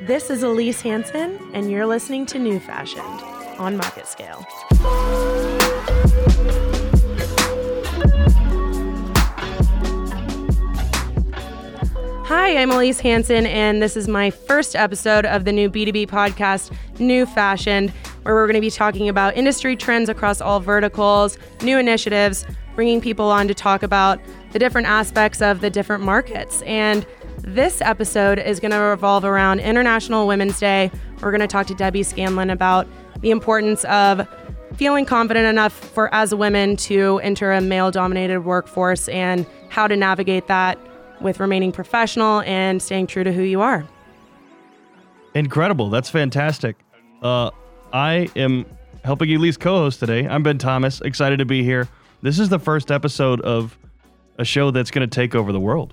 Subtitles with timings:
[0.00, 3.22] This is Elise Hansen, and you're listening to New Fashioned
[3.58, 4.44] on Market Scale.
[12.26, 16.76] Hi, I'm Elise Hansen, and this is my first episode of the new B2B podcast,
[16.98, 17.90] New Fashioned,
[18.24, 23.00] where we're going to be talking about industry trends across all verticals, new initiatives, bringing
[23.00, 24.20] people on to talk about
[24.50, 26.62] the different aspects of the different markets.
[26.62, 27.06] And
[27.46, 30.90] this episode is going to revolve around International Women's Day.
[31.20, 32.86] We're going to talk to Debbie Scanlon about
[33.20, 34.26] the importance of
[34.76, 39.94] feeling confident enough for as women to enter a male dominated workforce and how to
[39.94, 40.78] navigate that
[41.20, 43.86] with remaining professional and staying true to who you are.
[45.34, 45.90] Incredible.
[45.90, 46.76] That's fantastic.
[47.22, 47.50] Uh,
[47.92, 48.64] I am
[49.04, 50.26] helping Elise co host today.
[50.26, 51.88] I'm Ben Thomas, excited to be here.
[52.22, 53.76] This is the first episode of
[54.38, 55.92] a show that's going to take over the world.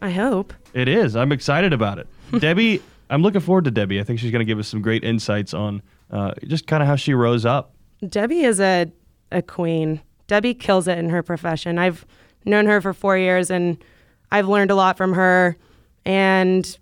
[0.00, 0.52] I hope.
[0.74, 1.14] It is.
[1.16, 2.08] I'm excited about it.
[2.38, 4.00] Debbie, I'm looking forward to Debbie.
[4.00, 6.88] I think she's going to give us some great insights on uh, just kind of
[6.88, 7.74] how she rose up.
[8.06, 8.90] Debbie is a,
[9.30, 10.02] a queen.
[10.26, 11.78] Debbie kills it in her profession.
[11.78, 12.04] I've
[12.44, 13.82] known her for four years and
[14.30, 15.56] I've learned a lot from her.
[16.04, 16.76] And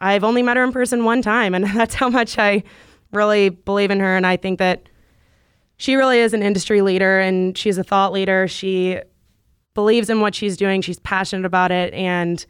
[0.00, 1.54] I've only met her in person one time.
[1.54, 2.64] And that's how much I
[3.12, 4.16] really believe in her.
[4.16, 4.88] And I think that
[5.76, 8.48] she really is an industry leader and she's a thought leader.
[8.48, 8.98] She
[9.74, 11.92] believes in what she's doing, she's passionate about it.
[11.94, 12.44] And,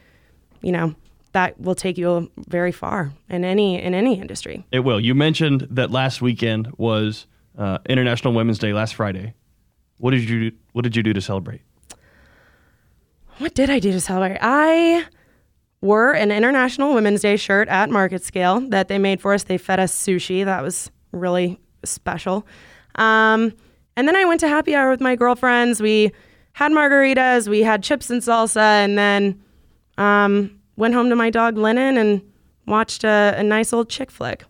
[0.63, 0.95] you know,
[1.33, 4.67] that will take you very far in any in any industry.
[4.73, 5.01] It will.
[5.01, 7.27] You mentioned that last weekend was
[7.59, 9.35] uh, International Women's Day last Friday.
[9.99, 11.63] What did you What did you do to celebrate?
[13.39, 14.39] What did I do to celebrate?
[14.41, 15.05] I
[15.83, 19.45] wore an International Women's Day shirt at Market Scale that they made for us.
[19.45, 20.45] They fed us sushi.
[20.45, 22.47] That was really special.
[22.95, 23.53] Um,
[23.97, 25.83] and then I went to happy hour with my girlfriends.
[25.83, 26.13] We
[26.53, 29.43] had margaritas, we had chips and salsa, and then
[29.99, 32.23] um, went home to my dog Lennon and
[32.67, 34.45] watched a, a nice old chick flick.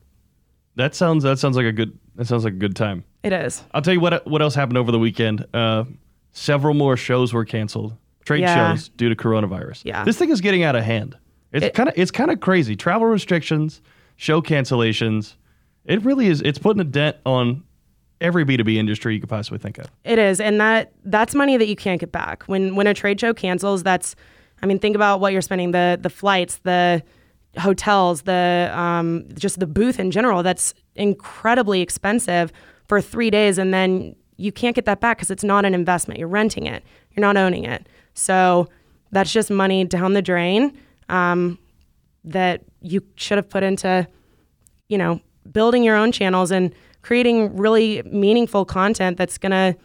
[0.76, 3.04] That sounds that sounds like a good that sounds like a good time.
[3.22, 3.62] It is.
[3.72, 5.44] I'll tell you what what else happened over the weekend.
[5.54, 5.84] Uh,
[6.32, 7.96] several more shows were canceled.
[8.24, 8.72] Trade Yeah.
[8.74, 9.82] shows due to coronavirus.
[9.84, 10.04] Yeah.
[10.04, 11.16] This thing is getting out of hand.
[11.52, 12.76] It's It- kind of it's kind of crazy.
[12.76, 13.80] Travel restrictions,
[14.16, 15.34] show cancellations.
[15.84, 16.42] It really is.
[16.42, 17.62] It's putting a dent on
[18.20, 19.86] every B two B industry you could possibly think of.
[20.04, 22.42] It is, and that that's money that you can't get back.
[22.44, 24.16] When when a trade show cancels, that's,
[24.62, 27.02] I mean, think about what you're spending the the flights, the
[27.58, 30.42] hotels, the um, just the booth in general.
[30.42, 32.52] That's incredibly expensive
[32.86, 36.18] for three days, and then you can't get that back because it's not an investment.
[36.18, 36.84] You're renting it.
[37.12, 37.88] You're not owning it.
[38.14, 38.68] So
[39.12, 40.78] that's just money down the drain
[41.08, 41.58] um,
[42.24, 44.06] that you should have put into
[44.88, 49.76] you know, building your own channels and creating really meaningful content that's going to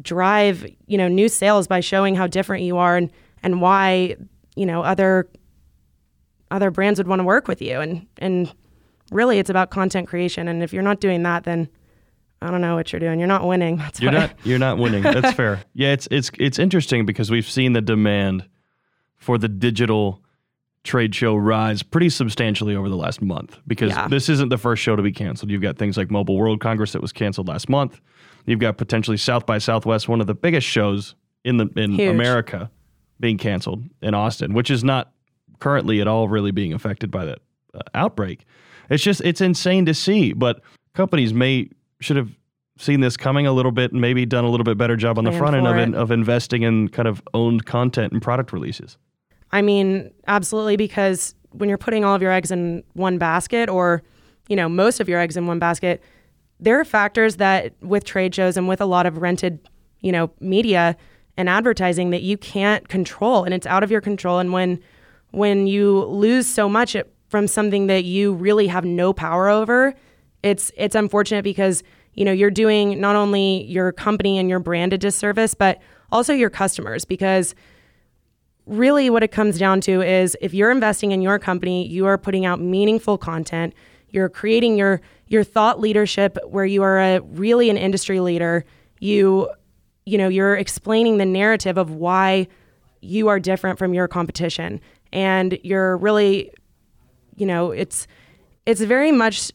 [0.00, 3.10] drive, you know, new sales by showing how different you are and
[3.42, 4.16] and why,
[4.56, 5.28] you know, other
[6.50, 8.52] other brands would want to work with you and and
[9.10, 11.68] really it's about content creation and if you're not doing that then
[12.40, 13.20] I don't know what you're doing.
[13.20, 13.76] You're not winning.
[13.78, 15.02] That's You're not you're not winning.
[15.04, 15.62] That's fair.
[15.74, 18.48] Yeah, it's it's it's interesting because we've seen the demand
[19.16, 20.20] for the digital
[20.82, 24.08] trade show rise pretty substantially over the last month because Yeah.
[24.08, 25.52] this isn't the first show to be canceled.
[25.52, 28.00] You've got things like Mobile World Congress that was canceled last month.
[28.46, 31.14] You've got potentially South by Southwest, one of the biggest shows
[31.44, 32.10] in the in Huge.
[32.10, 32.68] America,
[33.20, 35.12] being canceled in Austin, which is not
[35.60, 37.38] currently at all really being affected by that
[37.74, 38.44] uh, outbreak.
[38.90, 40.60] It's just it's insane to see, but
[40.94, 42.30] companies may should have
[42.78, 45.24] seen this coming a little bit and maybe done a little bit better job on
[45.24, 45.94] the front end of it.
[45.94, 48.98] of investing in kind of owned content and product releases.
[49.52, 54.02] I mean, absolutely, because when you're putting all of your eggs in one basket, or
[54.48, 56.02] you know, most of your eggs in one basket,
[56.58, 59.60] there are factors that with trade shows and with a lot of rented,
[60.00, 60.96] you know, media
[61.36, 64.38] and advertising that you can't control, and it's out of your control.
[64.38, 64.78] And when
[65.30, 69.94] when you lose so much it- from something that you really have no power over,
[70.42, 71.82] it's it's unfortunate because
[72.14, 76.34] you know you're doing not only your company and your brand a disservice, but also
[76.34, 77.54] your customers because
[78.66, 82.16] really what it comes down to is if you're investing in your company, you are
[82.18, 83.74] putting out meaningful content.
[84.10, 88.64] You're creating your your thought leadership where you are a really an industry leader.
[89.00, 89.48] You
[90.06, 92.48] you know, you're explaining the narrative of why
[93.00, 94.80] you are different from your competition.
[95.12, 96.52] And you're really
[97.36, 98.06] you know, it's
[98.66, 99.50] it's very much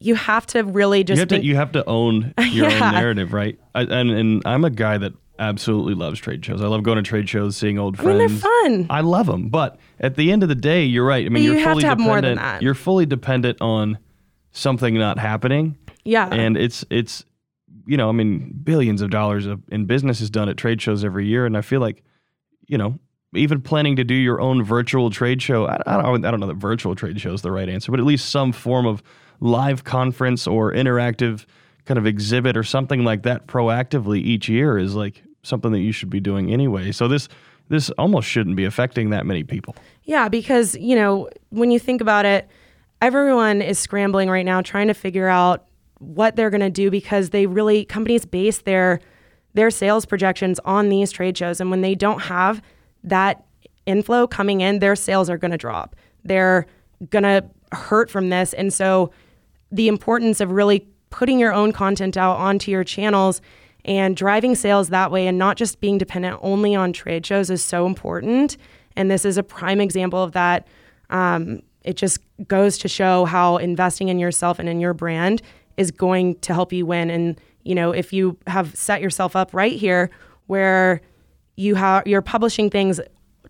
[0.00, 2.86] you have to really just You have to you have to own your Yeah.
[2.88, 3.58] own narrative, right?
[3.74, 6.60] I, and and I'm a guy that absolutely loves trade shows.
[6.60, 8.08] I love going to trade shows, seeing old friends.
[8.08, 8.86] I mean, they're fun.
[8.90, 11.24] I love them, but at the end of the day, you're right.
[11.24, 12.40] I mean, you you're have fully to have more dependent.
[12.40, 12.62] than that.
[12.62, 13.98] You're fully dependent on
[14.52, 16.28] something not happening, yeah.
[16.30, 17.24] and it's it's
[17.90, 21.04] you know, I mean, billions of dollars of, in business is done at trade shows
[21.04, 22.04] every year, and I feel like
[22.68, 23.00] you know
[23.34, 25.66] even planning to do your own virtual trade show.
[25.66, 27.98] I, I, don't, I don't know that virtual trade show is the right answer, but
[27.98, 29.02] at least some form of
[29.40, 31.46] live conference or interactive
[31.84, 35.90] kind of exhibit or something like that proactively each year is like something that you
[35.90, 36.92] should be doing anyway.
[36.92, 37.28] So this
[37.70, 39.74] this almost shouldn't be affecting that many people.
[40.04, 42.48] Yeah, because, you know, when you think about it,
[43.02, 45.66] everyone is scrambling right now trying to figure out
[46.00, 49.00] what they're going to do because they really companies base their
[49.54, 52.62] their sales projections on these trade shows and when they don't have
[53.02, 53.44] that
[53.86, 55.96] inflow coming in, their sales are going to drop.
[56.24, 56.66] They're
[57.10, 58.52] going to hurt from this.
[58.52, 59.10] And so
[59.72, 63.40] the importance of really putting your own content out onto your channels
[63.84, 67.64] and driving sales that way and not just being dependent only on trade shows is
[67.64, 68.56] so important.
[68.96, 70.68] And this is a prime example of that.
[71.08, 75.40] Um, it just goes to show how investing in yourself and in your brand
[75.80, 77.08] is going to help you win.
[77.08, 80.10] And, you know, if you have set yourself up right here
[80.46, 81.00] where
[81.56, 83.00] you have you're publishing things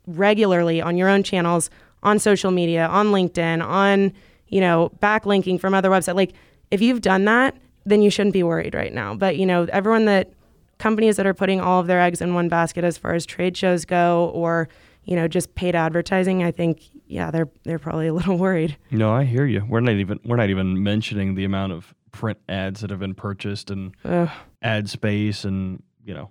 [0.07, 1.71] regularly on your own channels,
[2.05, 4.13] on social media, on LinkedIn, on,
[4.47, 6.33] you know, backlinking from other websites, like
[6.71, 9.13] if you've done that, then you shouldn't be worried right now.
[9.13, 10.33] But you know, everyone that
[10.79, 13.57] companies that are putting all of their eggs in one basket as far as trade
[13.57, 14.69] shows go, or
[15.05, 18.77] you know, just paid advertising, I think yeah, they're they're probably a little worried.
[18.93, 19.65] No, I hear you.
[19.69, 23.15] We're not even we're not even mentioning the amount of print ads that have been
[23.15, 24.29] purchased and Ugh.
[24.63, 26.31] ad space and you know.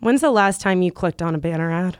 [0.00, 1.98] When's the last time you clicked on a banner ad?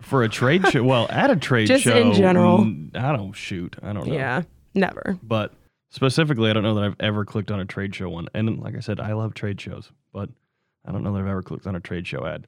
[0.00, 0.82] For a trade show?
[0.84, 1.96] Well, at a trade Just show.
[1.96, 2.60] in general.
[2.94, 3.76] I don't shoot.
[3.82, 4.14] I don't know.
[4.14, 4.42] Yeah,
[4.74, 5.18] never.
[5.22, 5.54] But
[5.88, 8.28] Specifically, I don't know that I've ever clicked on a trade show one.
[8.34, 10.28] And like I said, I love trade shows, but
[10.84, 12.46] I don't know that I've ever clicked on a trade show ad.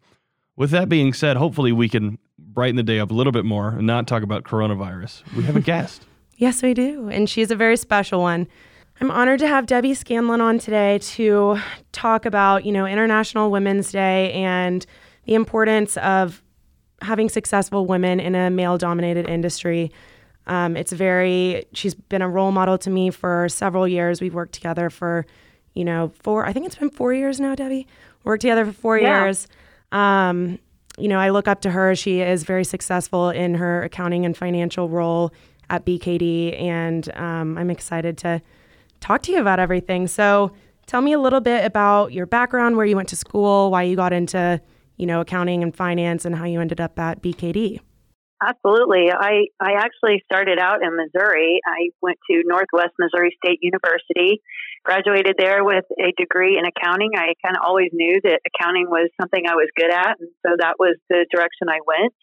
[0.56, 3.68] With that being said, hopefully we can brighten the day up a little bit more
[3.70, 5.22] and not talk about coronavirus.
[5.34, 6.04] We have a guest.
[6.36, 7.08] yes, we do.
[7.08, 8.48] And she's a very special one.
[9.00, 11.58] I'm honored to have Debbie Scanlon on today to
[11.92, 14.84] talk about, you know, International Women's Day and
[15.24, 16.42] the importance of
[17.00, 19.92] having successful women in a male dominated industry.
[20.48, 24.20] Um, it's very, she's been a role model to me for several years.
[24.20, 25.26] We've worked together for,
[25.74, 27.86] you know, four, I think it's been four years now, Debbie.
[28.24, 29.22] Worked together for four yeah.
[29.22, 29.46] years.
[29.92, 30.58] Um,
[30.98, 31.94] you know, I look up to her.
[31.94, 35.32] She is very successful in her accounting and financial role
[35.70, 38.42] at BKD, and um, I'm excited to
[39.00, 40.06] talk to you about everything.
[40.06, 40.52] So,
[40.86, 43.96] tell me a little bit about your background, where you went to school, why you
[43.96, 44.60] got into,
[44.96, 47.80] you know, accounting and finance, and how you ended up at BKD.
[48.40, 49.10] Absolutely.
[49.10, 51.58] I, I actually started out in Missouri.
[51.66, 54.40] I went to Northwest Missouri State University,
[54.84, 57.10] graduated there with a degree in accounting.
[57.16, 60.54] I kind of always knew that accounting was something I was good at, and so
[60.56, 62.14] that was the direction I went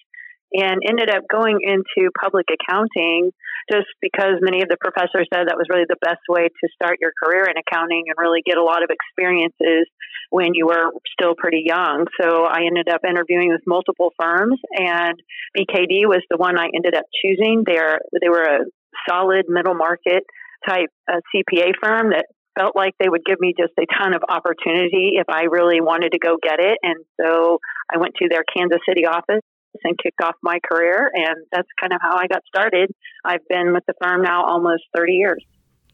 [0.53, 3.31] and ended up going into public accounting
[3.71, 6.97] just because many of the professors said that was really the best way to start
[7.01, 9.89] your career in accounting and really get a lot of experiences
[10.29, 12.05] when you were still pretty young.
[12.21, 15.17] So I ended up interviewing with multiple firms and
[15.57, 17.63] BKD was the one I ended up choosing.
[17.65, 18.65] They're, they were a
[19.09, 20.23] solid middle market
[20.67, 22.25] type uh, CPA firm that
[22.57, 26.13] felt like they would give me just a ton of opportunity if I really wanted
[26.13, 26.77] to go get it.
[26.81, 27.59] And so
[27.91, 29.43] I went to their Kansas City office
[29.83, 31.11] and kicked off my career.
[31.13, 32.91] And that's kind of how I got started.
[33.23, 35.43] I've been with the firm now almost 30 years.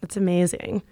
[0.01, 0.83] That's amazing.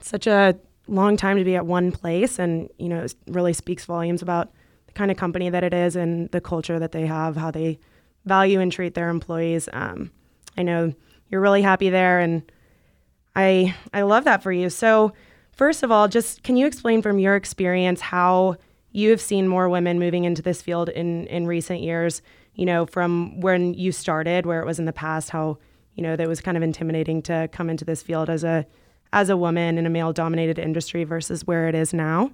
[0.00, 0.56] Such a
[0.86, 2.38] long time to be at one place.
[2.38, 4.52] And, you know, it really speaks volumes about
[4.86, 7.78] the kind of company that it is and the culture that they have, how they
[8.24, 9.68] value and treat their employees.
[9.72, 10.10] Um,
[10.56, 10.94] I know
[11.30, 12.20] you're really happy there.
[12.20, 12.50] And
[13.34, 14.70] I, I love that for you.
[14.70, 15.12] So,
[15.52, 18.56] first of all, just can you explain from your experience how
[18.92, 22.22] you have seen more women moving into this field in, in recent years,
[22.58, 25.58] you know, from when you started, where it was in the past, how,
[25.94, 28.66] you know, that was kind of intimidating to come into this field as a
[29.12, 32.32] as a woman in a male dominated industry versus where it is now?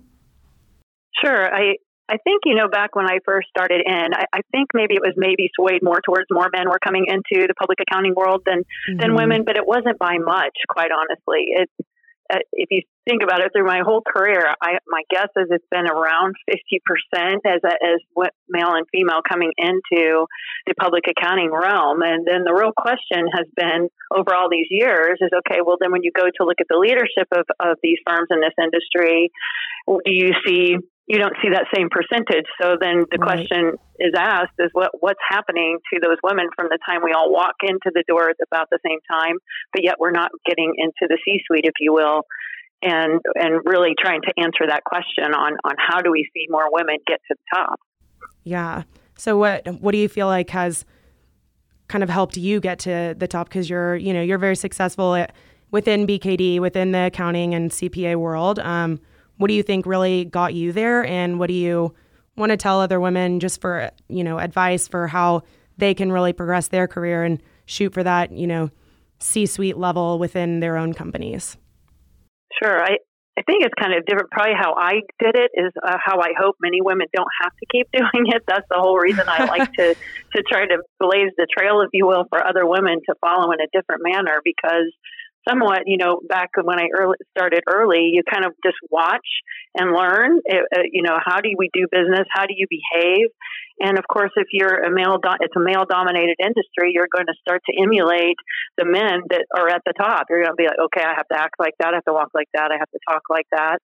[1.22, 1.54] Sure.
[1.54, 1.76] I
[2.08, 5.00] I think, you know, back when I first started in, I, I think maybe it
[5.00, 8.60] was maybe swayed more towards more men were coming into the public accounting world than
[8.60, 8.98] mm-hmm.
[9.00, 11.52] than women, but it wasn't by much, quite honestly.
[11.52, 11.70] It
[12.32, 15.64] uh, if you think about it through my whole career, I, my guess is it's
[15.70, 20.26] been around 50% as, a, as what male and female coming into
[20.66, 22.00] the public accounting realm.
[22.02, 25.92] And then the real question has been over all these years is okay, well, then
[25.92, 29.30] when you go to look at the leadership of, of these firms in this industry,
[29.86, 30.76] do you see
[31.06, 32.46] you don't see that same percentage.
[32.60, 33.36] So then the right.
[33.36, 37.30] question is asked is what what's happening to those women from the time we all
[37.30, 39.36] walk into the door at about the same time,
[39.72, 42.22] but yet we're not getting into the C suite, if you will,
[42.82, 46.68] and and really trying to answer that question on on how do we see more
[46.70, 47.80] women get to the top.
[48.44, 48.84] Yeah.
[49.16, 50.86] So what what do you feel like has
[51.88, 55.14] kind of helped you get to the top because you're you know you're very successful
[55.14, 55.34] at,
[55.70, 58.58] within BKD within the accounting and CPA world.
[58.60, 59.00] Um,
[59.36, 61.94] what do you think really got you there and what do you
[62.36, 65.42] want to tell other women just for you know advice for how
[65.76, 68.70] they can really progress their career and shoot for that, you know,
[69.18, 71.56] C suite level within their own companies?
[72.62, 72.80] Sure.
[72.80, 72.98] I,
[73.36, 74.30] I think it's kind of different.
[74.30, 77.66] Probably how I did it is uh, how I hope many women don't have to
[77.70, 78.42] keep doing it.
[78.46, 82.06] That's the whole reason I like to to try to blaze the trail, if you
[82.06, 84.40] will, for other women to follow in a different manner.
[84.44, 84.92] Because
[85.48, 89.26] somewhat, you know, back when I early, started early, you kind of just watch
[89.74, 90.40] and learn.
[90.50, 92.26] Uh, you know, how do we do business?
[92.32, 93.28] How do you behave?
[93.80, 97.34] And of course, if you're a male, it's a male dominated industry, you're going to
[97.40, 98.36] start to emulate
[98.78, 100.26] the men that are at the top.
[100.30, 101.92] You're going to be like, okay, I have to act like that.
[101.92, 102.70] I have to walk like that.
[102.70, 103.78] I have to talk like that.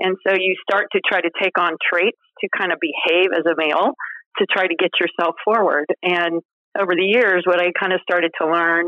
[0.00, 3.46] And so you start to try to take on traits to kind of behave as
[3.46, 3.94] a male
[4.38, 5.86] to try to get yourself forward.
[6.02, 6.42] And
[6.78, 8.86] over the years, what I kind of started to learn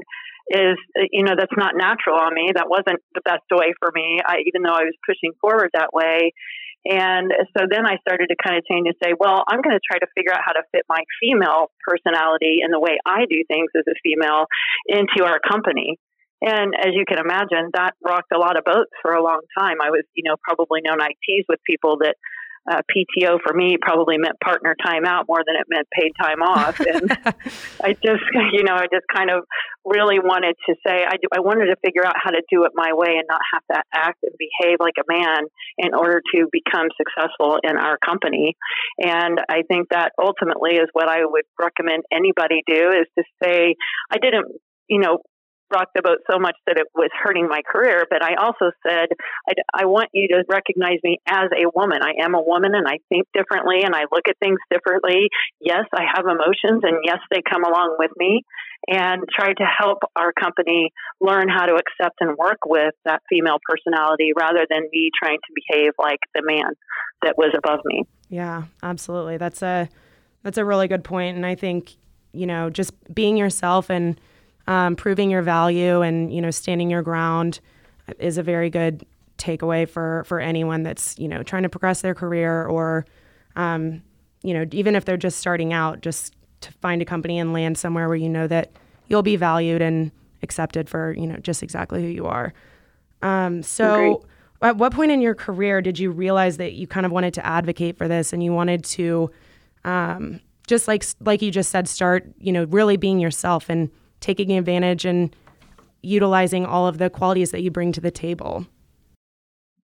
[0.49, 2.53] is, uh, you know, that's not natural on me.
[2.55, 5.93] That wasn't the best way for me, I, even though I was pushing forward that
[5.93, 6.33] way.
[6.85, 9.85] And so then I started to kind of change and say, well, I'm going to
[9.85, 13.45] try to figure out how to fit my female personality and the way I do
[13.49, 14.47] things as a female
[14.89, 16.01] into our company.
[16.41, 19.77] And as you can imagine, that rocked a lot of boats for a long time.
[19.83, 22.17] I was, you know, probably known I teased with people that
[22.71, 26.43] uh, PTO for me probably meant partner time out more than it meant paid time
[26.43, 26.79] off.
[26.90, 27.12] And
[27.85, 29.45] I just, you know, I just kind of
[29.85, 32.73] really wanted to say, I, do, I wanted to figure out how to do it
[32.75, 35.45] my way and not have to act and behave like a man
[35.79, 38.57] in order to become successful in our company.
[38.99, 43.76] And I think that ultimately is what I would recommend anybody do is to say,
[44.11, 44.47] I didn't
[44.90, 45.21] you know,
[45.73, 48.05] rocked the boat so much that it was hurting my career.
[48.09, 49.09] But I also said,
[49.49, 52.00] I, I want you to recognize me as a woman.
[52.03, 55.29] I am a woman and I think differently and I look at things differently.
[55.61, 58.43] Yes, I have emotions and yes, they come along with me.
[58.89, 63.59] And try to help our company learn how to accept and work with that female
[63.69, 66.73] personality rather than me trying to behave like the man
[67.23, 68.05] that was above me.
[68.31, 69.37] Yeah, absolutely.
[69.37, 69.89] That's a
[70.43, 71.97] that's a really good point and I think,
[72.33, 74.19] you know, just being yourself and
[74.71, 77.59] um, proving your value and you know standing your ground
[78.21, 79.05] is a very good
[79.37, 83.05] takeaway for for anyone that's you know trying to progress their career or
[83.57, 84.00] um,
[84.43, 87.77] you know even if they're just starting out just to find a company and land
[87.77, 88.71] somewhere where you know that
[89.09, 90.12] you'll be valued and
[90.45, 92.55] accepted for you know just exactly who you are.
[93.23, 94.25] Um, so
[94.62, 97.45] at what point in your career did you realize that you kind of wanted to
[97.45, 99.33] advocate for this and you wanted to
[99.85, 104.57] um, just like like you just said start you know really being yourself and taking
[104.57, 105.35] advantage and
[106.03, 108.67] utilizing all of the qualities that you bring to the table?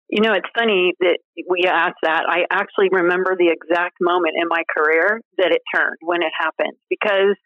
[0.10, 2.24] You know, it's funny that we asked that.
[2.28, 6.76] I actually remember the exact moment in my career that it turned when it happened
[6.90, 7.38] because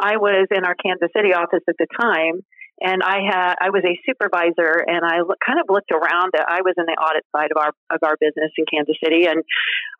[0.00, 2.40] I was in our Kansas City office at the time
[2.80, 6.60] and I had I was a supervisor and I look, kind of looked around I
[6.62, 9.42] was in the audit side of our of our business in Kansas City and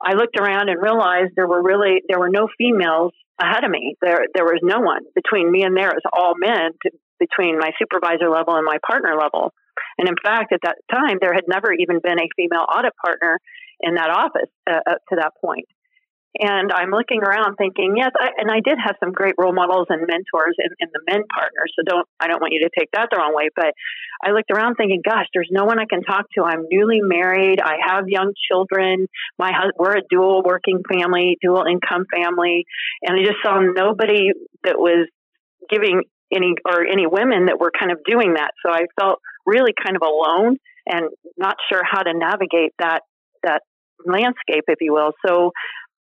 [0.02, 3.96] I looked around and realized there were really there were no females ahead of me.
[4.00, 5.90] There, there was no one between me and there.
[5.90, 9.52] It was all men to, between my supervisor level and my partner level.
[9.98, 13.38] And in fact, at that time, there had never even been a female audit partner
[13.80, 15.66] in that office uh, up to that point.
[16.38, 19.86] And I'm looking around thinking, yes, I, and I did have some great role models
[19.88, 21.72] and mentors in, in the men partners.
[21.76, 23.72] So don't, I don't want you to take that the wrong way, but
[24.22, 26.42] I looked around thinking, gosh, there's no one I can talk to.
[26.44, 27.60] I'm newly married.
[27.60, 29.06] I have young children.
[29.38, 32.66] My we're a dual working family, dual income family.
[33.02, 34.32] And I just saw nobody
[34.64, 35.08] that was
[35.70, 36.02] giving
[36.32, 38.50] any, or any women that were kind of doing that.
[38.64, 41.06] So I felt really kind of alone and
[41.38, 43.00] not sure how to navigate that,
[43.42, 43.62] that
[44.04, 45.12] landscape, if you will.
[45.26, 45.52] So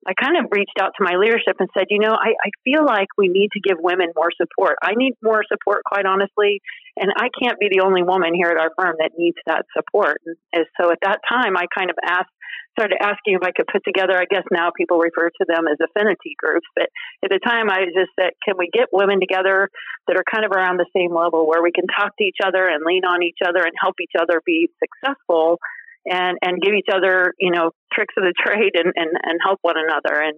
[0.06, 2.86] I kind of reached out to my leadership and said, you know, I, I feel
[2.86, 4.78] like we need to give women more support.
[4.84, 6.62] I need more support, quite honestly,
[6.96, 10.22] and I can't be the only woman here at our firm that needs that support.
[10.54, 12.30] And so at that time, I kind of asked,
[12.78, 15.78] started asking if I could put together, I guess now people refer to them as
[15.82, 16.90] affinity groups, but
[17.24, 19.70] at the time I just said, can we get women together
[20.08, 22.68] that are kind of around the same level where we can talk to each other
[22.68, 25.58] and lean on each other and help each other be successful
[26.06, 29.60] and and give each other you know tricks of the trade and and, and help
[29.62, 30.22] one another.
[30.22, 30.36] And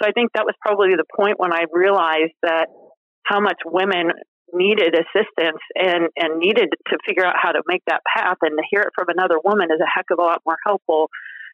[0.00, 2.68] so i think that was probably the point when i realized that
[3.24, 4.12] how much women
[4.52, 8.64] needed assistance and and needed to figure out how to make that path and to
[8.70, 11.08] hear it from another woman is a heck of a lot more helpful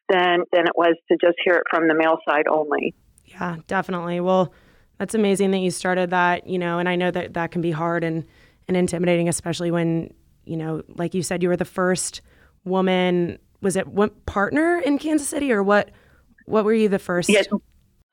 [0.09, 2.95] than than it was to just hear it from the male side only.
[3.25, 4.19] Yeah definitely.
[4.19, 4.53] Well
[4.97, 7.71] that's amazing that you started that you know and i know that that can be
[7.71, 8.25] hard and
[8.67, 10.11] and intimidating especially when
[10.45, 12.21] you know like you said you were the first
[12.63, 15.91] woman was it one partner in Kansas City or what?
[16.45, 17.29] What were you the first?
[17.29, 17.47] Yes,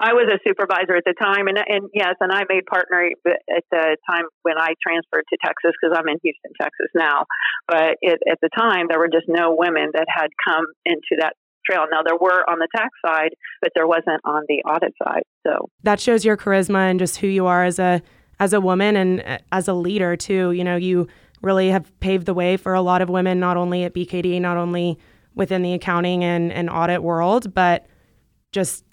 [0.01, 3.65] I was a supervisor at the time, and and yes, and I made partner at
[3.71, 7.27] the time when I transferred to Texas because I'm in Houston, Texas now.
[7.69, 11.35] But it, at the time, there were just no women that had come into that
[11.65, 11.85] trail.
[11.91, 13.31] Now there were on the tax side,
[13.63, 15.23] but there wasn't on the audit side.
[15.47, 18.03] So that shows your charisma and just who you are as a
[18.41, 20.51] as a woman and uh, as a leader too.
[20.53, 21.07] You know, you
[21.41, 24.57] really have paved the way for a lot of women, not only at BKD, not
[24.57, 24.99] only
[25.35, 27.87] within the accounting and, and audit world, but
[28.53, 28.85] just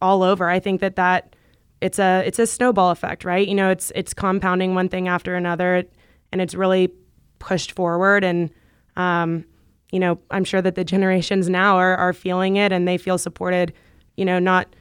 [0.00, 0.48] all over.
[0.48, 1.36] I think that that
[1.80, 3.46] it's a it's a snowball effect, right?
[3.46, 5.84] You know, it's it's compounding one thing after another,
[6.32, 6.90] and it's really
[7.38, 8.24] pushed forward.
[8.24, 8.50] And
[8.96, 9.44] um,
[9.92, 13.18] you know, I'm sure that the generations now are are feeling it, and they feel
[13.18, 13.72] supported.
[14.16, 14.74] You know, not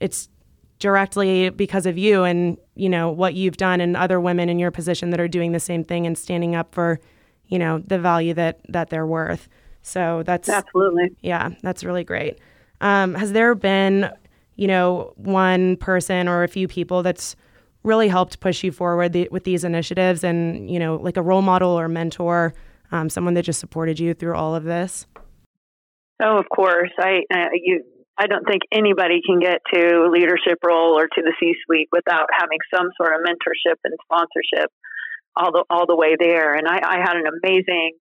[0.00, 0.28] it's
[0.80, 4.70] directly because of you and you know what you've done and other women in your
[4.70, 6.98] position that are doing the same thing and standing up for
[7.46, 9.46] you know the value that that they're worth
[9.82, 11.16] so that's absolutely.
[11.22, 12.38] yeah that's really great.
[12.80, 14.10] Um, has there been
[14.56, 17.36] you know one person or a few people that's
[17.82, 21.42] really helped push you forward the, with these initiatives and you know like a role
[21.42, 22.52] model or mentor
[22.92, 25.06] um, someone that just supported you through all of this?
[26.22, 26.90] Oh of course.
[26.98, 27.82] I uh, you
[28.18, 31.88] I don't think anybody can get to a leadership role or to the C suite
[31.90, 34.70] without having some sort of mentorship and sponsorship
[35.34, 36.54] all the all the way there.
[36.54, 37.92] And I, I had an amazing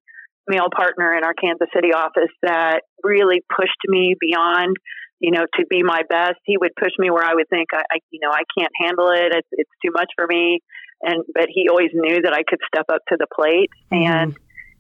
[0.50, 4.76] male partner in our Kansas City office that really pushed me beyond,
[5.20, 6.40] you know, to be my best.
[6.44, 9.10] He would push me where I would think I, I you know, I can't handle
[9.12, 9.32] it.
[9.32, 10.60] It's, it's too much for me.
[11.02, 14.04] And but he always knew that I could step up to the plate mm-hmm.
[14.04, 14.36] and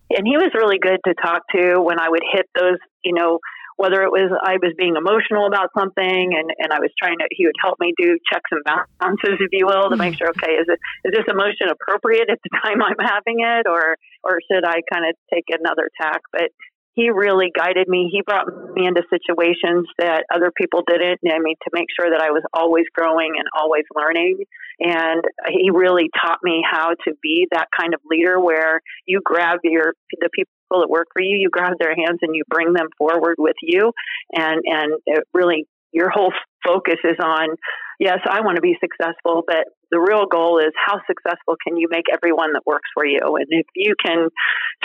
[0.09, 3.39] and he was really good to talk to when I would hit those, you know,
[3.79, 7.25] whether it was I was being emotional about something and, and I was trying to,
[7.31, 10.59] he would help me do checks and balances, if you will, to make sure, okay,
[10.59, 13.95] is it, is this emotion appropriate at the time I'm having it or,
[14.27, 16.19] or should I kind of take another tack?
[16.35, 16.51] But
[16.91, 18.09] he really guided me.
[18.11, 21.23] He brought me into situations that other people didn't.
[21.23, 24.43] I mean, to make sure that I was always growing and always learning.
[24.81, 29.59] And he really taught me how to be that kind of leader where you grab
[29.63, 32.87] your the people that work for you, you grab their hands and you bring them
[32.97, 33.91] forward with you,
[34.33, 36.31] and and it really your whole
[36.63, 37.55] focus is on
[37.99, 41.87] yes, I want to be successful, but the real goal is how successful can you
[41.89, 43.19] make everyone that works for you?
[43.21, 44.29] And if you can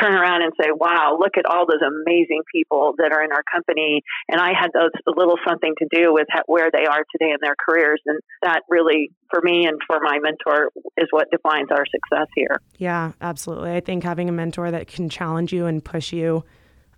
[0.00, 3.42] turn around and say, wow, look at all those amazing people that are in our
[3.50, 7.30] company, and I had those a little something to do with where they are today
[7.30, 11.68] in their careers, and that really, for me and for my mentor, is what defines
[11.70, 12.60] our success here.
[12.78, 13.72] Yeah, absolutely.
[13.72, 16.44] I think having a mentor that can challenge you and push you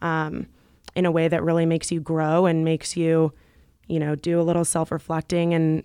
[0.02, 0.46] um,
[0.94, 3.32] in a way that really makes you grow and makes you,
[3.88, 5.82] you know, do a little self reflecting and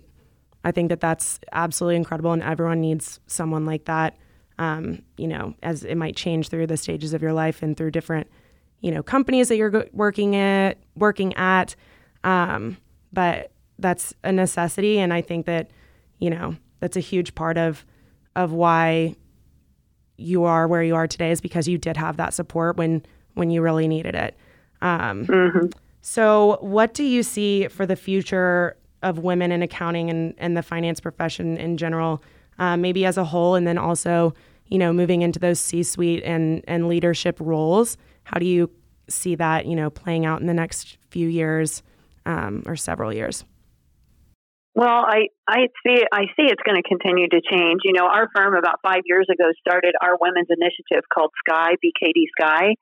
[0.64, 4.16] I think that that's absolutely incredible, and everyone needs someone like that.
[4.58, 7.90] Um, you know, as it might change through the stages of your life and through
[7.90, 8.28] different,
[8.80, 11.74] you know, companies that you're working at, working at.
[12.22, 12.76] Um,
[13.12, 15.70] but that's a necessity, and I think that,
[16.18, 17.84] you know, that's a huge part of
[18.34, 19.14] of why
[20.16, 23.50] you are where you are today is because you did have that support when when
[23.50, 24.36] you really needed it.
[24.80, 25.66] Um, mm-hmm.
[26.00, 30.62] So, what do you see for the future of women in accounting and, and the
[30.62, 32.22] finance profession in general,
[32.58, 34.34] uh, maybe as a whole, and then also,
[34.66, 37.96] you know, moving into those C-suite and and leadership roles.
[38.24, 38.70] How do you
[39.08, 41.82] see that, you know, playing out in the next few years
[42.26, 43.44] um, or several years?
[44.74, 47.80] Well, I, I see I see it's going to continue to change.
[47.84, 52.24] You know, our firm about five years ago started our women's initiative called Sky BKD
[52.40, 52.76] Sky,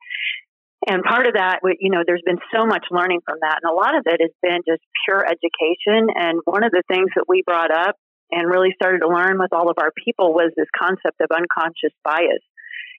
[0.87, 3.59] and part of that, you know, there's been so much learning from that.
[3.61, 6.09] And a lot of it has been just pure education.
[6.15, 7.95] And one of the things that we brought up
[8.31, 11.93] and really started to learn with all of our people was this concept of unconscious
[12.03, 12.41] bias.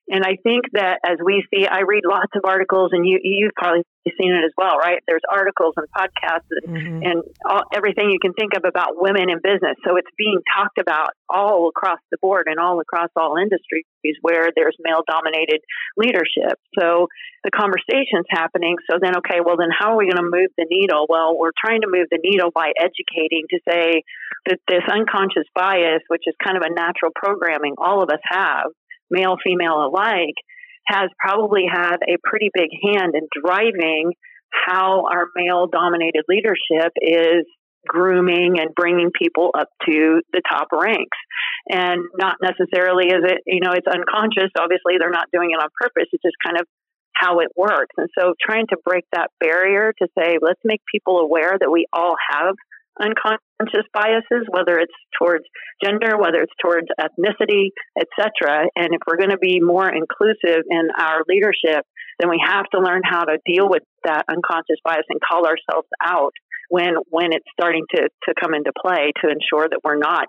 [0.08, 3.54] And I think that as we see, I read lots of articles, and you you've
[3.54, 3.84] probably
[4.18, 4.98] seen it as well, right?
[5.06, 7.02] There's articles and podcasts and, mm-hmm.
[7.06, 9.78] and all, everything you can think of about women in business.
[9.86, 13.86] So it's being talked about all across the board and all across all industries
[14.20, 15.60] where there's male dominated
[15.96, 16.58] leadership.
[16.78, 17.06] So
[17.44, 18.76] the conversation's happening.
[18.90, 21.06] So then, okay, well, then how are we going to move the needle?
[21.08, 24.02] Well, we're trying to move the needle by educating to say
[24.46, 28.74] that this unconscious bias, which is kind of a natural programming all of us have,
[29.12, 30.34] male, female alike,
[30.86, 34.12] has probably had a pretty big hand in driving
[34.66, 37.46] how our male dominated leadership is
[37.86, 41.18] grooming and bringing people up to the top ranks.
[41.68, 44.50] And not necessarily is it, you know, it's unconscious.
[44.58, 46.08] Obviously, they're not doing it on purpose.
[46.12, 46.66] It's just kind of
[47.14, 47.94] how it works.
[47.96, 51.86] And so trying to break that barrier to say, let's make people aware that we
[51.92, 52.54] all have
[53.00, 55.44] unconscious biases, whether it's towards
[55.82, 58.66] gender, whether it's towards ethnicity, etc.
[58.76, 61.86] And if we're going to be more inclusive in our leadership,
[62.18, 65.88] then we have to learn how to deal with that unconscious bias and call ourselves
[66.02, 66.32] out
[66.68, 70.26] when when it's starting to, to come into play to ensure that we're not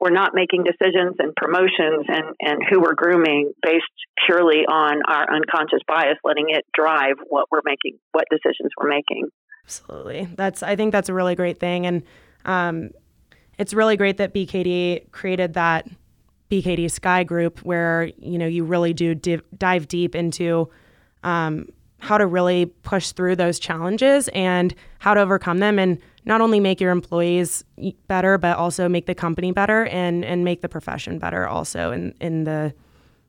[0.00, 3.84] we're not making decisions and promotions and, and who we're grooming based
[4.26, 9.28] purely on our unconscious bias, letting it drive what we're making, what decisions we're making.
[9.64, 10.28] Absolutely.
[10.36, 11.86] That's I think that's a really great thing.
[11.86, 12.02] And
[12.44, 12.90] um,
[13.58, 15.86] it's really great that BKD created that
[16.50, 20.68] BKD Sky group where, you know, you really do div- dive deep into
[21.22, 21.68] um,
[21.98, 26.58] how to really push through those challenges and how to overcome them and not only
[26.58, 27.64] make your employees
[28.08, 32.14] better but also make the company better and and make the profession better also in
[32.20, 32.72] in the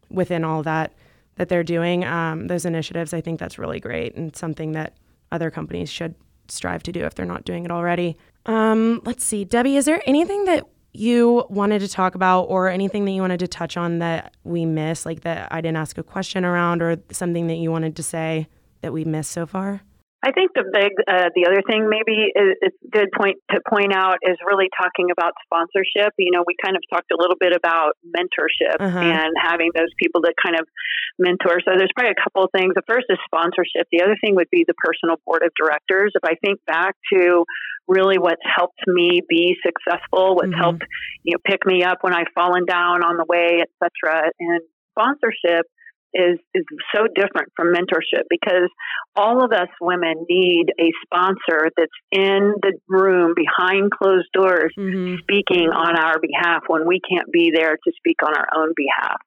[0.10, 0.94] within all that
[1.36, 4.94] that they're doing um, those initiatives i think that's really great and something that
[5.32, 6.16] other companies should
[6.48, 10.02] strive to do if they're not doing it already um, let's see debbie is there
[10.06, 14.00] anything that you wanted to talk about or anything that you wanted to touch on
[14.00, 17.72] that we missed like that i didn't ask a question around or something that you
[17.72, 18.48] wanted to say
[18.82, 19.82] that we missed so far?
[20.24, 23.58] I think the big, uh, the other thing maybe is, it's a good point to
[23.66, 26.14] point out is really talking about sponsorship.
[26.18, 29.02] You know, we kind of talked a little bit about mentorship uh-huh.
[29.02, 30.70] and having those people that kind of
[31.18, 31.58] mentor.
[31.66, 32.78] So there's probably a couple of things.
[32.78, 33.90] The first is sponsorship.
[33.92, 36.14] The other thing would be the personal board of directors.
[36.14, 37.46] If I think back to
[37.88, 40.62] really what's helped me be successful, what's mm-hmm.
[40.62, 40.86] helped
[41.24, 44.30] you know pick me up when I've fallen down on the way, etc.
[44.38, 44.62] And
[44.94, 45.66] sponsorship
[46.14, 48.70] is is so different from mentorship because
[49.16, 55.16] all of us women need a sponsor that's in the room behind closed doors mm-hmm.
[55.22, 59.22] speaking on our behalf when we can't be there to speak on our own behalf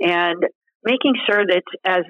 [0.00, 0.44] and
[0.84, 2.04] making sure that as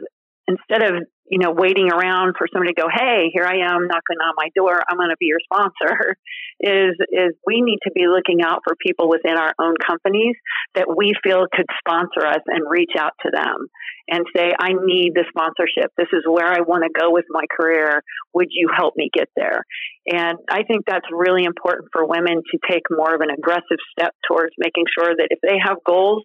[0.49, 4.21] instead of you know waiting around for somebody to go hey here i am knocking
[4.21, 4.79] on my door.
[4.89, 6.17] I'm going to be your sponsor
[6.61, 10.37] is is we need to be looking out for people within our own companies
[10.75, 13.69] that we feel could sponsor us and reach out to them
[14.09, 15.93] and say i need the sponsorship.
[15.97, 18.03] This is where i want to go with my career.
[18.35, 19.65] Would you help me get there?
[20.07, 24.15] And i think that's really important for women to take more of an aggressive step
[24.29, 26.25] towards making sure that if they have goals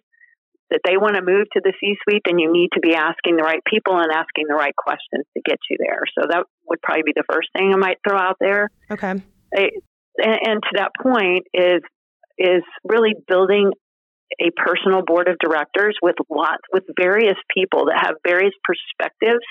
[0.70, 3.36] that they want to move to the C suite, then you need to be asking
[3.36, 6.02] the right people and asking the right questions to get you there.
[6.18, 8.70] So that would probably be the first thing I might throw out there.
[8.90, 9.10] Okay.
[9.10, 9.22] and,
[10.18, 11.82] and to that point is
[12.38, 13.72] is really building
[14.38, 19.42] a personal board of directors with lots with various people that have various perspectives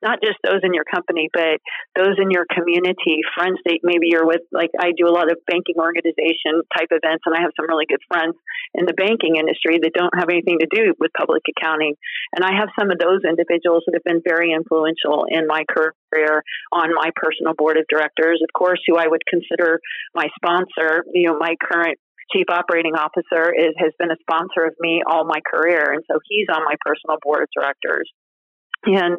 [0.00, 1.60] not just those in your company but
[1.96, 4.40] those in your community friends that maybe you're with.
[4.50, 7.86] Like i do a lot of banking organization type events and i have some really
[7.86, 8.34] good friends
[8.74, 11.94] in the banking industry that don't have anything to do with public accounting.
[12.34, 16.42] And i have some of those individuals that have been very influential in my career
[16.72, 18.40] on my personal board of directors.
[18.42, 19.80] Of course who i would consider
[20.14, 21.98] my sponsor you know my current
[22.32, 26.18] chief operating officer is has been a sponsor of me all my career, and so
[26.28, 28.10] he's on my personal board of directors.
[28.84, 29.16] And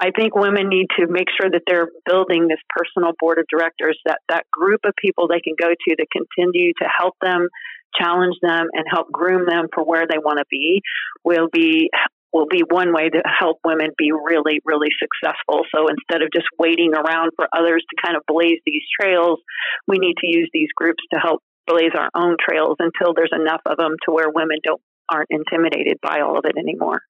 [0.00, 3.98] I think women need to make sure that they're building this personal board of directors,
[4.06, 7.48] that that group of people they can go to to continue to help them,
[7.96, 10.82] challenge them, and help groom them for where they want to be.
[11.24, 11.90] Will be
[12.32, 15.62] will be one way to help women be really, really successful.
[15.72, 19.38] So instead of just waiting around for others to kind of blaze these trails,
[19.86, 23.60] we need to use these groups to help blaze our own trails until there's enough
[23.66, 27.02] of them to where women don't aren't intimidated by all of it anymore.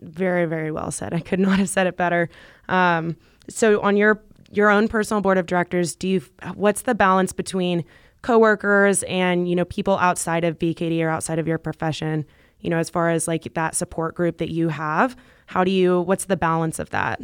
[0.00, 1.14] Very, very well said.
[1.14, 2.28] I could not have said it better.
[2.68, 3.16] Um,
[3.48, 6.22] so, on your your own personal board of directors, do you
[6.54, 7.84] what's the balance between
[8.22, 12.24] coworkers and you know people outside of BKD or outside of your profession?
[12.60, 16.00] You know, as far as like that support group that you have, how do you?
[16.00, 17.20] What's the balance of that?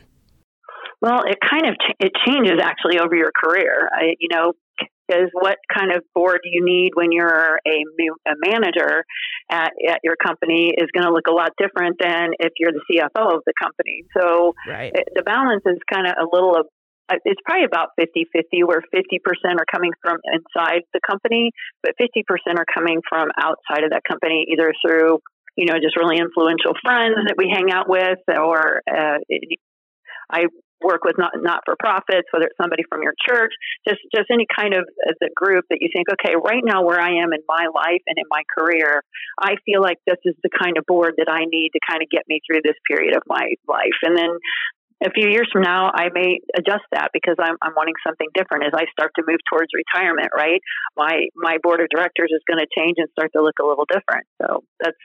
[1.05, 3.91] Well, it kind of ch- it changes actually over your career.
[3.93, 4.55] I, you know,
[5.11, 7.77] is what kind of board you need when you're a,
[8.27, 9.05] a manager
[9.51, 12.81] at, at your company is going to look a lot different than if you're the
[12.89, 14.05] CFO of the company.
[14.17, 14.93] So right.
[14.95, 16.67] it, the balance is kind of a little of
[17.13, 19.21] uh, it's probably about 50 50, where 50%
[19.61, 21.51] are coming from inside the company,
[21.83, 22.25] but 50%
[22.57, 25.19] are coming from outside of that company, either through,
[25.55, 29.19] you know, just really influential friends that we hang out with, or uh,
[30.31, 30.47] I
[30.85, 33.53] work with not not for profits, whether it's somebody from your church,
[33.89, 37.25] just just any kind of a group that you think, okay, right now where I
[37.25, 39.03] am in my life and in my career,
[39.41, 42.09] I feel like this is the kind of board that I need to kind of
[42.11, 44.31] get me through this period of my life, and then.
[45.05, 48.65] A few years from now, I may adjust that because I'm, I'm wanting something different
[48.65, 50.31] as I start to move towards retirement.
[50.33, 50.63] Right,
[50.97, 53.85] my my board of directors is going to change and start to look a little
[53.91, 54.25] different.
[54.41, 54.97] So that's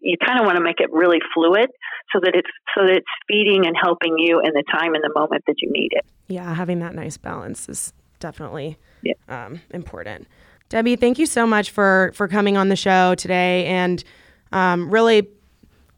[0.00, 1.70] you kind of want to make it really fluid
[2.12, 5.12] so that it's so that it's feeding and helping you in the time and the
[5.14, 6.04] moment that you need it.
[6.28, 9.14] Yeah, having that nice balance is definitely yeah.
[9.28, 10.26] um, important.
[10.68, 14.02] Debbie, thank you so much for for coming on the show today and
[14.52, 15.28] um, really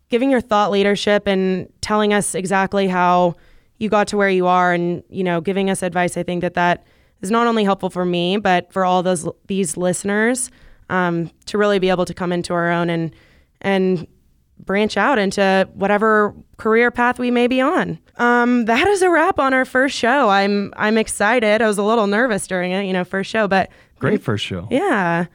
[0.09, 3.37] giving your thought leadership and telling us exactly how
[3.79, 6.17] you got to where you are and you know giving us advice.
[6.17, 6.85] I think that that
[7.23, 10.51] is not only helpful for me but for all those these listeners
[10.91, 13.15] um, to really be able to come into our own and
[13.65, 14.07] and
[14.61, 17.99] branch out into whatever career path we may be on.
[18.17, 20.29] Um, that is a wrap on our first show.
[20.29, 21.61] I'm I'm excited.
[21.61, 24.69] I was a little nervous during it, you know, first show, but Great first show.
[24.71, 25.27] yeah,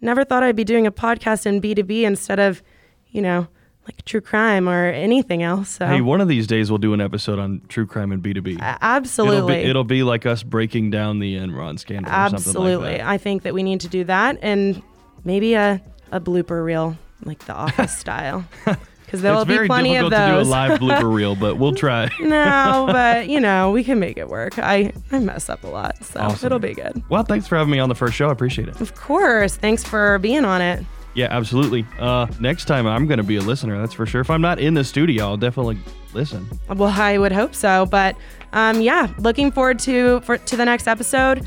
[0.00, 2.62] never thought I'd be doing a podcast in B two B instead of,
[3.08, 3.48] you know,
[3.86, 5.70] like true crime or anything else.
[5.70, 8.58] So Hey, one of these days we'll do an episode on true crime and B2B.
[8.58, 12.36] A- absolutely, It'll be, it'll be like us breaking down the Enron scandal or something
[12.36, 12.86] absolutely.
[12.92, 13.06] like that.
[13.08, 14.82] I think that we need to do that and
[15.24, 18.44] maybe a a blooper reel like The Office style,
[19.04, 20.42] because there will be plenty of those.
[20.42, 22.10] it's very difficult to do a live blooper reel, but we'll try.
[22.20, 24.58] no, but you know, we can make it work.
[24.58, 26.46] I, I mess up a lot, so Awesome.
[26.46, 27.02] it'll be good.
[27.08, 28.28] Well, thanks for having me on the first show.
[28.28, 28.80] I appreciate it.
[28.80, 29.56] Of course.
[29.56, 30.84] Thanks for being on it.
[31.14, 31.86] Yeah, absolutely.
[32.00, 34.20] Uh, next time I'm going to be a listener, that's for sure.
[34.20, 35.78] If I'm not in the studio, I'll definitely
[36.12, 36.48] listen.
[36.68, 37.86] Well, I would hope so.
[37.86, 38.16] But
[38.52, 41.46] um, yeah, looking forward to for to the next episode.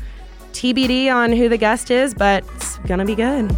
[0.52, 3.54] TBD on who the guest is, but it's gonna be good.